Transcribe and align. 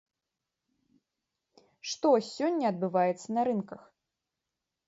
Што 1.91 2.07
сёння 2.31 2.65
адбываецца 2.73 3.27
на 3.39 3.45
рынках? 3.51 3.81